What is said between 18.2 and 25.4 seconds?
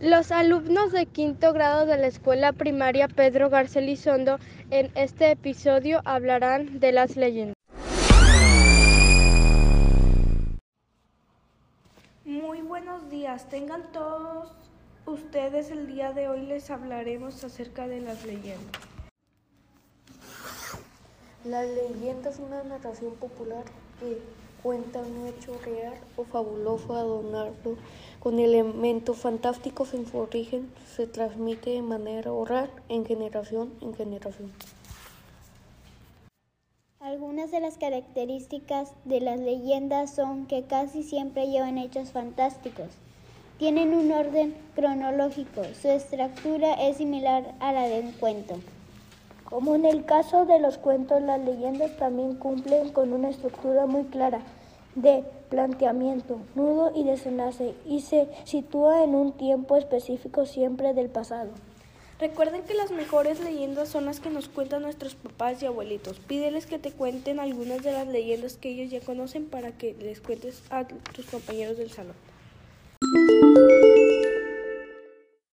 leyendas. La leyenda es una narración popular que cuenta un